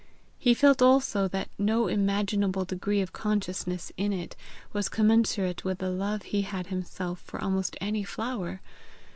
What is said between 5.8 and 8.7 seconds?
love he had himself for almost any flower.